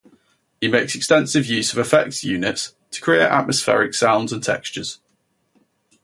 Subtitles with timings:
[0.59, 4.99] He makes extensive use of effects units to create atmospheric sounds and textures.